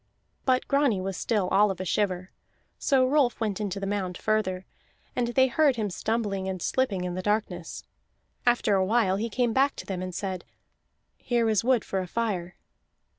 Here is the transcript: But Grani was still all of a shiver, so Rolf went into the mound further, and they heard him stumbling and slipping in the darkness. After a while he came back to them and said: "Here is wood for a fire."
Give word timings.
But 0.45 0.67
Grani 0.67 0.99
was 0.99 1.15
still 1.15 1.47
all 1.49 1.69
of 1.69 1.79
a 1.79 1.85
shiver, 1.85 2.31
so 2.79 3.05
Rolf 3.05 3.39
went 3.39 3.61
into 3.61 3.79
the 3.79 3.85
mound 3.85 4.17
further, 4.17 4.65
and 5.15 5.27
they 5.27 5.45
heard 5.45 5.75
him 5.75 5.91
stumbling 5.91 6.49
and 6.49 6.59
slipping 6.59 7.03
in 7.03 7.13
the 7.13 7.21
darkness. 7.21 7.83
After 8.43 8.73
a 8.73 8.83
while 8.83 9.17
he 9.17 9.29
came 9.29 9.53
back 9.53 9.75
to 9.75 9.85
them 9.85 10.01
and 10.01 10.15
said: 10.15 10.43
"Here 11.19 11.47
is 11.47 11.63
wood 11.63 11.85
for 11.85 11.99
a 11.99 12.07
fire." 12.07 12.55